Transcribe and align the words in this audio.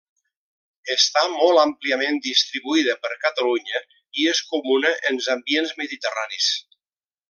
Està 0.93 1.25
molt 1.33 1.61
àmpliament 1.65 2.17
distribuïda 2.29 2.97
per 3.05 3.13
Catalunya 3.27 3.85
i 4.23 4.29
és 4.35 4.45
comuna 4.55 4.99
en 5.13 5.25
ambients 5.39 5.79
mediterranis. 5.85 6.55